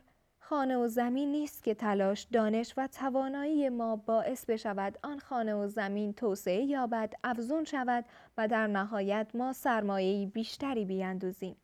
خانه 0.51 0.77
و 0.77 0.87
زمین 0.87 1.31
نیست 1.31 1.63
که 1.63 1.73
تلاش 1.73 2.21
دانش 2.21 2.73
و 2.77 2.87
توانایی 2.87 3.69
ما 3.69 3.95
باعث 3.95 4.45
بشود 4.45 4.97
آن 5.03 5.19
خانه 5.19 5.55
و 5.55 5.67
زمین 5.67 6.13
توسعه 6.13 6.63
یابد 6.63 7.13
افزون 7.23 7.63
شود 7.63 8.05
و 8.37 8.47
در 8.47 8.67
نهایت 8.67 9.27
ما 9.33 9.53
سرمایه 9.53 10.25
بیشتری 10.25 10.85
بیاندوزیم. 10.85 11.55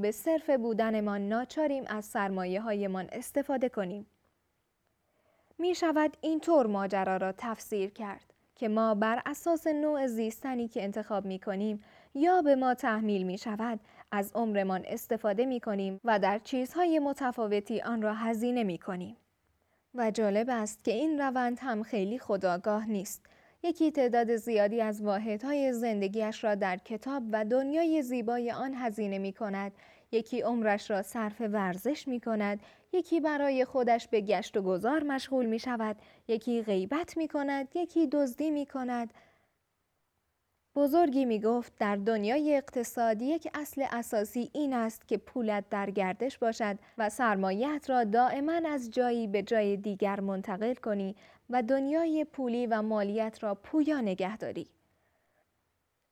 به 0.00 0.10
صرف 0.10 0.50
بودنمان 0.50 1.28
ناچاریم 1.28 1.84
از 1.86 2.04
سرمایه 2.04 2.60
هایمان 2.60 3.08
استفاده 3.12 3.68
کنیم. 3.68 4.06
می 5.58 5.74
شود 5.74 6.16
اینطور 6.20 6.66
ماجرا 6.66 7.16
را 7.16 7.32
تفسیر 7.32 7.90
کرد. 7.90 8.25
که 8.56 8.68
ما 8.68 8.94
بر 8.94 9.22
اساس 9.26 9.66
نوع 9.66 10.06
زیستنی 10.06 10.68
که 10.68 10.84
انتخاب 10.84 11.24
می 11.24 11.38
کنیم 11.38 11.84
یا 12.14 12.42
به 12.42 12.56
ما 12.56 12.74
تحمیل 12.74 13.22
می 13.22 13.38
شود 13.38 13.80
از 14.12 14.32
عمرمان 14.34 14.82
استفاده 14.86 15.46
می 15.46 15.60
کنیم 15.60 16.00
و 16.04 16.18
در 16.18 16.38
چیزهای 16.38 16.98
متفاوتی 16.98 17.80
آن 17.80 18.02
را 18.02 18.14
هزینه 18.14 18.64
می 18.64 18.78
کنیم. 18.78 19.16
و 19.94 20.10
جالب 20.10 20.50
است 20.50 20.84
که 20.84 20.92
این 20.92 21.20
روند 21.20 21.58
هم 21.60 21.82
خیلی 21.82 22.18
خداگاه 22.18 22.90
نیست. 22.90 23.26
یکی 23.62 23.90
تعداد 23.90 24.36
زیادی 24.36 24.80
از 24.80 25.02
واحدهای 25.02 25.72
زندگیش 25.72 26.44
را 26.44 26.54
در 26.54 26.76
کتاب 26.76 27.22
و 27.32 27.44
دنیای 27.44 28.02
زیبای 28.02 28.50
آن 28.50 28.74
هزینه 28.74 29.18
می 29.18 29.32
کند. 29.32 29.72
یکی 30.12 30.40
عمرش 30.40 30.90
را 30.90 31.02
صرف 31.02 31.40
ورزش 31.40 32.08
می 32.08 32.20
کند. 32.20 32.60
یکی 32.96 33.20
برای 33.20 33.64
خودش 33.64 34.08
به 34.08 34.20
گشت 34.20 34.56
و 34.56 34.62
گذار 34.62 35.02
مشغول 35.02 35.46
می 35.46 35.58
شود. 35.58 35.96
یکی 36.28 36.62
غیبت 36.62 37.16
می 37.16 37.28
کند. 37.28 37.68
یکی 37.74 38.06
دزدی 38.06 38.50
می 38.50 38.66
کند. 38.66 39.14
بزرگی 40.76 41.24
می 41.24 41.40
گفت 41.40 41.72
در 41.78 41.96
دنیای 41.96 42.56
اقتصادی 42.56 43.24
یک 43.24 43.48
اصل 43.54 43.84
اساسی 43.90 44.50
این 44.54 44.72
است 44.72 45.08
که 45.08 45.16
پولت 45.16 45.64
در 45.70 45.90
گردش 45.90 46.38
باشد 46.38 46.78
و 46.98 47.10
سرمایت 47.10 47.90
را 47.90 48.04
دائما 48.04 48.60
از 48.66 48.90
جایی 48.90 49.26
به 49.26 49.42
جای 49.42 49.76
دیگر 49.76 50.20
منتقل 50.20 50.74
کنی 50.74 51.16
و 51.50 51.62
دنیای 51.62 52.24
پولی 52.24 52.66
و 52.66 52.82
مالیت 52.82 53.42
را 53.42 53.54
پویا 53.54 54.00
نگه 54.00 54.36
داری. 54.36 54.66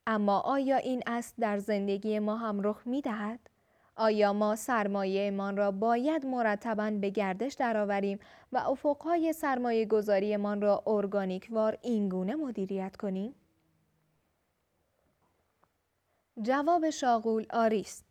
اما 0.07 0.41
آیا 0.41 0.76
این 0.76 1.03
اصل 1.07 1.35
در 1.38 1.59
زندگی 1.59 2.19
ما 2.19 2.37
هم 2.37 2.61
رخ 2.62 2.87
می 2.87 3.00
دهد؟ 3.00 3.54
آیا 3.97 4.33
ما 4.33 4.57
سرمایه 4.57 5.31
من 5.31 5.57
را 5.57 5.71
باید 5.71 6.27
مرتبا 6.27 6.91
به 6.91 7.11
گردش 7.11 7.53
درآوریم 7.55 8.19
و 8.53 8.59
افقهای 8.59 9.33
سرمایه 9.33 9.87
گذاری 9.87 10.37
من 10.37 10.61
را 10.61 10.83
ارگانیکوار 10.87 11.79
اینگونه 11.83 12.35
مدیریت 12.35 12.97
کنیم؟ 12.97 13.35
جواب 16.43 16.91
شاغول 16.91 17.47
آریست. 17.51 18.05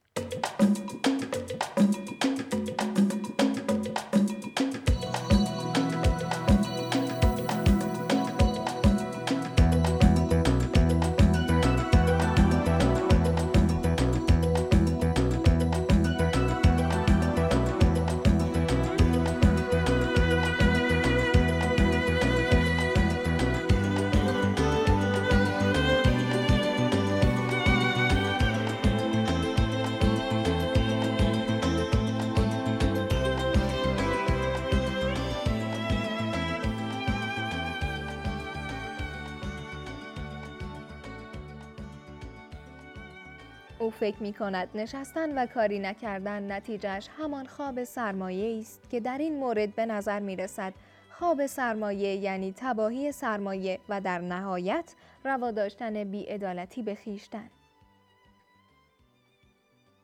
فکر 44.03 44.23
می 44.23 44.33
کند 44.33 44.69
نشستن 44.75 45.37
و 45.37 45.45
کاری 45.45 45.79
نکردن 45.79 46.51
نتیجهش 46.51 47.09
همان 47.17 47.45
خواب 47.45 47.83
سرمایه 47.83 48.59
است 48.59 48.89
که 48.89 48.99
در 48.99 49.17
این 49.17 49.35
مورد 49.35 49.75
به 49.75 49.85
نظر 49.85 50.19
می 50.19 50.35
رسد 50.35 50.73
خواب 51.11 51.45
سرمایه 51.45 52.15
یعنی 52.15 52.53
تباهی 52.57 53.11
سرمایه 53.11 53.79
و 53.89 54.01
در 54.01 54.19
نهایت 54.19 54.93
روا 55.25 55.51
داشتن 55.51 56.03
بیعدالتی 56.03 56.83
به 56.83 56.95
خیشتن. 56.95 57.49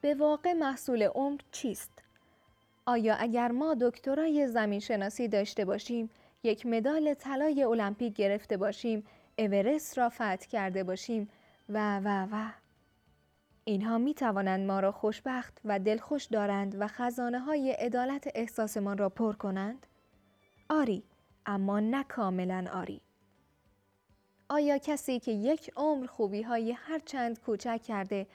به 0.02 0.16
واقع 0.16 0.54
محصول 0.54 1.04
عمر 1.04 1.40
چیست؟ 1.52 2.04
آیا 2.86 3.16
اگر 3.16 3.52
ما 3.52 3.76
دکترای 3.82 4.48
زمین 4.48 4.80
شناسی 4.80 5.28
داشته 5.28 5.66
باشیم، 5.66 6.10
یک 6.44 6.66
مدال 6.66 7.14
طلای 7.14 7.64
المپیک 7.64 8.16
گرفته 8.16 8.58
باشیم، 8.58 9.04
اورست 9.38 9.98
را 9.98 10.10
فتح 10.10 10.48
کرده 10.52 10.84
باشیم 10.84 11.30
و 11.70 12.00
و 12.04 12.28
و 12.32 12.50
اینها 13.70 13.98
می 13.98 14.14
توانند 14.14 14.68
ما 14.68 14.80
را 14.80 14.92
خوشبخت 14.92 15.62
و 15.66 15.80
دلخوش 15.80 16.26
دارند 16.26 16.76
و 16.80 16.88
خزانه 16.88 17.40
های 17.40 17.72
عدالت 17.72 18.28
احساسمان 18.36 18.98
را 18.98 19.10
پر 19.10 19.34
کنند؟ 19.34 19.86
آری، 20.70 21.04
اما 21.46 21.80
نه 21.80 22.04
کاملا 22.04 22.66
آری. 22.74 23.02
آیا 24.50 24.78
کسی 24.78 25.20
که 25.20 25.32
یک 25.32 25.72
عمر 25.76 26.06
خوبی 26.06 26.42
های 26.42 26.72
هر 26.72 27.00
چند 27.00 27.40
کوچک 27.40 27.82
کرده 27.82 28.28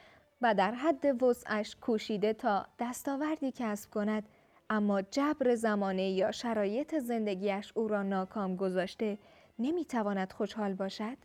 و 0.43 0.55
در 0.55 0.75
حد 0.75 1.23
وسعش 1.23 1.76
کوشیده 1.76 2.33
تا 2.33 2.67
دستاوردی 2.79 3.53
کسب 3.53 3.91
کند 3.91 4.29
اما 4.71 5.03
جبر 5.03 5.55
زمانه 5.55 6.11
یا 6.11 6.31
شرایط 6.31 6.99
زندگیش 6.99 7.73
او 7.75 7.88
را 7.88 8.03
ناکام 8.03 8.57
گذاشته 8.57 9.19
نمی‌تواند 9.59 10.33
خوشحال 10.33 10.75
باشد؟ 10.75 11.17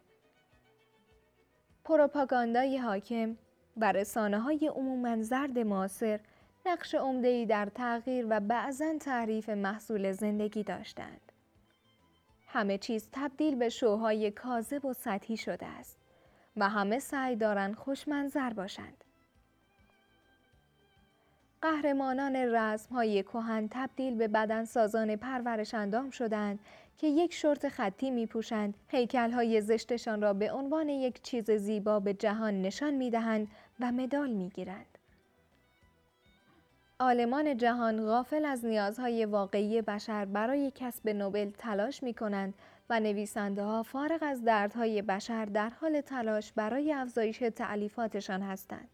پروپاگاندای 1.83 2.77
حاکم 2.77 3.37
و 3.81 3.91
رسانه 3.91 4.39
های 4.39 4.71
عموما 4.75 5.21
زرد 5.21 5.59
معاصر 5.59 6.19
نقش 6.65 6.95
ای 6.95 7.45
در 7.45 7.65
تغییر 7.65 8.25
و 8.29 8.39
بعضا 8.39 8.97
تعریف 8.99 9.49
محصول 9.49 10.11
زندگی 10.11 10.63
داشتند. 10.63 11.21
همه 12.47 12.77
چیز 12.77 13.09
تبدیل 13.11 13.55
به 13.55 13.69
شوهای 13.69 14.31
کاذب 14.31 14.85
و 14.85 14.93
سطحی 14.93 15.37
شده 15.37 15.65
است 15.65 15.97
و 16.57 16.69
همه 16.69 16.99
سعی 16.99 17.35
دارند 17.35 17.75
خوشمنظر 17.75 18.53
باشند. 18.53 19.03
قهرمانان 21.61 22.35
رزم 22.35 22.95
های 22.95 23.23
کهن 23.23 23.67
تبدیل 23.71 24.15
به 24.15 24.27
بدن 24.27 24.65
سازان 24.65 25.15
پرورش 25.15 25.73
اندام 25.73 26.09
شدند 26.09 26.59
که 26.99 27.07
یک 27.07 27.33
شرط 27.33 27.67
خطی 27.67 28.11
می 28.11 28.25
پوشند، 28.25 28.73
هیکل 28.87 29.31
های 29.31 29.61
زشتشان 29.61 30.21
را 30.21 30.33
به 30.33 30.51
عنوان 30.51 30.89
یک 30.89 31.21
چیز 31.21 31.51
زیبا 31.51 31.99
به 31.99 32.13
جهان 32.13 32.61
نشان 32.61 32.93
می 32.93 33.09
دهند 33.09 33.47
و 33.79 33.91
مدال 33.91 34.29
می 34.29 34.49
گیرند. 34.49 34.97
آلمان 36.99 37.57
جهان 37.57 38.05
غافل 38.05 38.45
از 38.45 38.65
نیازهای 38.65 39.25
واقعی 39.25 39.81
بشر 39.81 40.25
برای 40.25 40.71
کسب 40.75 41.09
نوبل 41.09 41.51
تلاش 41.57 42.03
می 42.03 42.13
کنند 42.13 42.53
و 42.89 42.99
نویسنده 42.99 43.63
ها 43.63 43.83
فارغ 43.83 44.19
از 44.21 44.43
دردهای 44.43 45.01
بشر 45.01 45.45
در 45.45 45.69
حال 45.69 46.01
تلاش 46.01 46.51
برای 46.51 46.93
افزایش 46.93 47.43
تعلیفاتشان 47.55 48.41
هستند. 48.41 48.89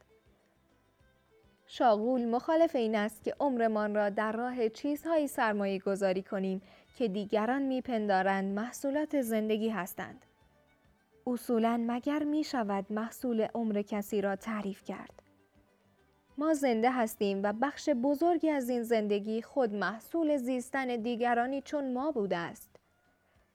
شاغول 1.68 2.26
مخالف 2.26 2.76
این 2.76 2.96
است 2.96 3.24
که 3.24 3.36
عمرمان 3.40 3.96
را 3.96 4.10
در 4.10 4.32
راه 4.32 4.70
چیزهایی 4.70 5.28
سرمایه 5.28 5.80
گذاری 5.80 6.24
کنیم 6.24 6.62
که 6.96 7.08
دیگران 7.08 7.62
میپندارند 7.62 8.56
محصولات 8.56 9.22
زندگی 9.22 9.70
هستند. 9.70 10.26
اصولا 11.28 11.84
مگر 11.88 12.24
می 12.24 12.44
شود 12.44 12.86
محصول 12.90 13.48
عمر 13.56 13.82
کسی 13.82 14.22
را 14.22 14.36
تعریف 14.36 14.84
کرد. 14.84 15.22
ما 16.38 16.54
زنده 16.54 16.92
هستیم 16.92 17.40
و 17.44 17.54
بخش 17.54 17.90
بزرگی 17.90 18.50
از 18.50 18.70
این 18.70 18.84
زندگی 18.84 19.42
خود 19.42 19.74
محصول 19.74 20.38
زیستن 20.38 20.88
دیگرانی 20.96 21.62
چون 21.62 21.94
ما 21.94 22.12
بوده 22.12 22.38
است. 22.38 22.70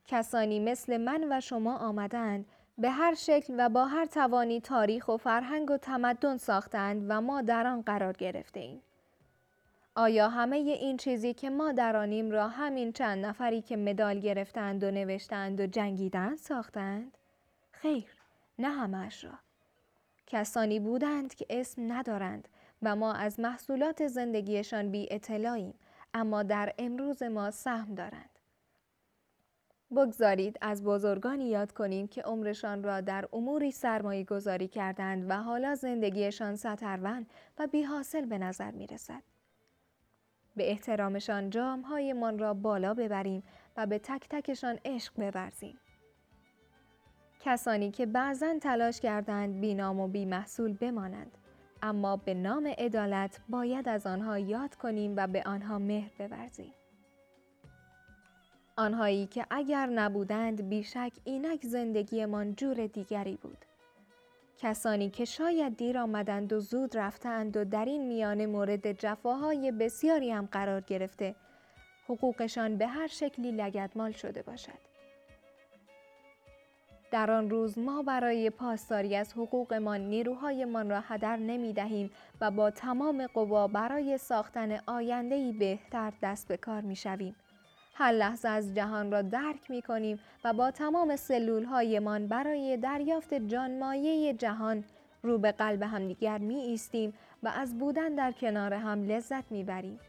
کسانی 0.06 0.60
مثل 0.60 0.96
من 0.96 1.26
و 1.30 1.40
شما 1.40 1.76
آمدند 1.76 2.46
به 2.78 2.90
هر 2.90 3.14
شکل 3.14 3.54
و 3.58 3.68
با 3.68 3.86
هر 3.86 4.06
توانی 4.06 4.60
تاریخ 4.60 5.08
و 5.08 5.16
فرهنگ 5.16 5.70
و 5.70 5.76
تمدن 5.76 6.36
ساختند 6.36 7.06
و 7.08 7.20
ما 7.20 7.42
در 7.42 7.66
آن 7.66 7.82
قرار 7.82 8.12
گرفته 8.12 8.60
ایم. 8.60 8.82
آیا 9.94 10.28
همه 10.28 10.56
این 10.56 10.96
چیزی 10.96 11.34
که 11.34 11.50
ما 11.50 11.72
درانیم 11.72 12.30
را 12.30 12.48
همین 12.48 12.92
چند 12.92 13.26
نفری 13.26 13.62
که 13.62 13.76
مدال 13.76 14.20
گرفتند 14.20 14.84
و 14.84 14.90
نوشتند 14.90 15.60
و 15.60 15.66
جنگیدند 15.66 16.38
ساختند؟ 16.38 17.18
خیر، 17.70 18.04
نه 18.58 18.68
همش 18.68 19.24
را. 19.24 19.32
کسانی 20.26 20.80
بودند 20.80 21.34
که 21.34 21.46
اسم 21.50 21.92
ندارند 21.92 22.48
و 22.82 22.96
ما 22.96 23.12
از 23.12 23.40
محصولات 23.40 24.06
زندگیشان 24.06 24.90
بی 24.90 25.08
اطلاعیم 25.10 25.74
اما 26.14 26.42
در 26.42 26.74
امروز 26.78 27.22
ما 27.22 27.50
سهم 27.50 27.94
دارند. 27.94 28.30
بگذارید 29.96 30.58
از 30.60 30.84
بزرگانی 30.84 31.48
یاد 31.48 31.72
کنیم 31.72 32.08
که 32.08 32.22
عمرشان 32.22 32.82
را 32.82 33.00
در 33.00 33.28
اموری 33.32 33.70
سرمایه 33.70 34.24
گذاری 34.24 34.68
کردند 34.68 35.30
و 35.30 35.34
حالا 35.34 35.74
زندگیشان 35.74 36.56
سترون 36.56 37.26
و 37.58 37.66
بی 37.66 37.82
حاصل 37.82 38.26
به 38.26 38.38
نظر 38.38 38.70
می 38.70 38.86
رسد. 38.86 39.22
به 40.56 40.70
احترامشان 40.70 41.50
من 42.12 42.38
را 42.38 42.54
بالا 42.54 42.94
ببریم 42.94 43.42
و 43.76 43.86
به 43.86 43.98
تک 43.98 44.28
تکشان 44.28 44.78
عشق 44.84 45.14
بورزیم. 45.14 45.78
کسانی 47.40 47.90
که 47.90 48.06
بعضا 48.06 48.58
تلاش 48.60 49.00
کردند 49.00 49.60
بینام 49.60 50.00
و 50.00 50.08
بی 50.08 50.24
محصول 50.24 50.72
بمانند 50.72 51.38
اما 51.82 52.16
به 52.16 52.34
نام 52.34 52.66
عدالت 52.78 53.40
باید 53.48 53.88
از 53.88 54.06
آنها 54.06 54.38
یاد 54.38 54.74
کنیم 54.74 55.14
و 55.16 55.26
به 55.26 55.42
آنها 55.46 55.78
مهر 55.78 56.28
بورزیم. 56.28 56.74
آنهایی 58.76 59.26
که 59.26 59.46
اگر 59.50 59.86
نبودند 59.86 60.68
بیشک 60.68 61.12
اینک 61.24 61.66
زندگیمان 61.66 62.54
جور 62.54 62.86
دیگری 62.86 63.36
بود. 63.36 63.64
کسانی 64.62 65.10
که 65.10 65.24
شاید 65.24 65.76
دیر 65.76 65.98
آمدند 65.98 66.52
و 66.52 66.60
زود 66.60 66.96
رفتند 66.96 67.56
و 67.56 67.64
در 67.64 67.84
این 67.84 68.06
میانه 68.06 68.46
مورد 68.46 68.92
جفاهای 68.92 69.72
بسیاری 69.72 70.30
هم 70.30 70.48
قرار 70.52 70.80
گرفته 70.80 71.34
حقوقشان 72.08 72.76
به 72.76 72.86
هر 72.86 73.06
شکلی 73.06 73.52
لگدمال 73.52 74.12
شده 74.12 74.42
باشد. 74.42 74.90
در 77.10 77.30
آن 77.30 77.50
روز 77.50 77.78
ما 77.78 78.02
برای 78.02 78.50
پاسداری 78.50 79.16
از 79.16 79.32
حقوقمان 79.32 80.00
نیروهایمان 80.00 80.90
را 80.90 81.00
هدر 81.00 81.36
نمی 81.36 81.72
دهیم 81.72 82.10
و 82.40 82.50
با 82.50 82.70
تمام 82.70 83.26
قوا 83.26 83.68
برای 83.68 84.18
ساختن 84.18 84.80
آیندهی 84.86 85.52
بهتر 85.52 86.12
دست 86.22 86.48
به 86.48 86.56
کار 86.56 86.80
می 86.80 86.96
شویم. 86.96 87.36
هر 88.00 88.12
لحظه 88.12 88.48
از 88.48 88.74
جهان 88.74 89.12
را 89.12 89.22
درک 89.22 89.70
می 89.70 89.82
کنیم 89.82 90.18
و 90.44 90.52
با 90.52 90.70
تمام 90.70 91.16
سلول 91.16 91.64
هایمان 91.64 92.26
برای 92.26 92.76
دریافت 92.76 93.34
جانمایه 93.34 94.34
جهان 94.34 94.84
رو 95.22 95.38
به 95.38 95.52
قلب 95.52 95.82
همدیگر 95.82 96.38
می 96.38 96.54
ایستیم 96.54 97.14
و 97.42 97.48
از 97.48 97.78
بودن 97.78 98.14
در 98.14 98.32
کنار 98.32 98.74
هم 98.74 99.04
لذت 99.04 99.52
می 99.52 99.64
بریم. 99.64 100.00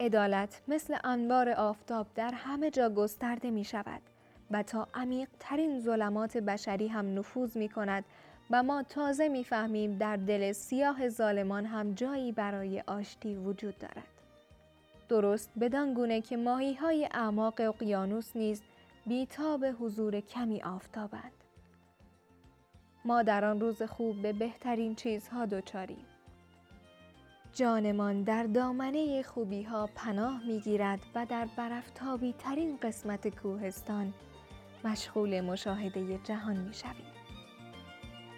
عدالت 0.00 0.60
مثل 0.68 0.96
انوار 1.04 1.50
آفتاب 1.50 2.06
در 2.14 2.32
همه 2.34 2.70
جا 2.70 2.88
گسترده 2.90 3.50
می 3.50 3.64
شود 3.64 4.02
و 4.50 4.62
تا 4.62 4.88
عمیق 4.94 5.28
ترین 5.40 5.80
ظلمات 5.80 6.36
بشری 6.36 6.88
هم 6.88 7.18
نفوذ 7.18 7.56
می 7.56 7.68
کند 7.68 8.04
و 8.50 8.62
ما 8.62 8.82
تازه 8.82 9.28
می 9.28 9.44
فهمیم 9.44 9.98
در 9.98 10.16
دل 10.16 10.52
سیاه 10.52 11.08
ظالمان 11.08 11.64
هم 11.64 11.94
جایی 11.94 12.32
برای 12.32 12.82
آشتی 12.86 13.34
وجود 13.34 13.78
دارد. 13.78 14.15
درست 15.08 15.50
بدان 15.60 15.94
گونه 15.94 16.20
که 16.20 16.36
ماهی 16.36 16.74
های 16.74 17.08
اعماق 17.12 17.60
اقیانوس 17.60 18.36
نیز 18.36 18.62
بیتاب 19.06 19.64
حضور 19.80 20.20
کمی 20.20 20.62
آفتابند. 20.62 21.32
ما 23.04 23.22
در 23.22 23.44
آن 23.44 23.60
روز 23.60 23.82
خوب 23.82 24.22
به 24.22 24.32
بهترین 24.32 24.94
چیزها 24.94 25.46
دچاریم. 25.46 26.06
جانمان 27.52 28.22
در 28.22 28.42
دامنه 28.42 29.22
خوبی 29.22 29.62
ها 29.62 29.88
پناه 29.94 30.46
می 30.46 30.60
گیرد 30.60 31.00
و 31.14 31.26
در 31.26 31.48
برفتابی 31.56 32.34
ترین 32.38 32.78
قسمت 32.82 33.28
کوهستان 33.28 34.14
مشغول 34.84 35.40
مشاهده 35.40 36.18
جهان 36.24 36.56
می 36.56 36.74
شویم. 36.74 37.12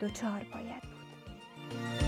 دوچار 0.00 0.46
باید 0.54 0.82
بود. 0.82 2.07